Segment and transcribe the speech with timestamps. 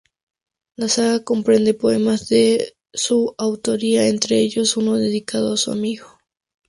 [0.83, 6.07] La saga comprende poemas de su autoría, entre ellos uno dedicado a su amigo.